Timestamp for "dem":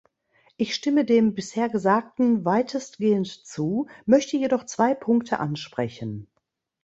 1.05-1.35